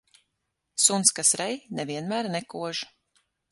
Suns, 0.85 1.11
kas 1.19 1.35
rej, 1.43 1.59
ne 1.81 1.87
vienmēr 1.93 2.33
nekož. 2.39 2.83